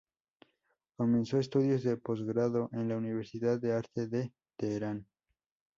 [0.97, 5.05] Comenzó estudios de posgrado en la Universidad de Arte de Teherán.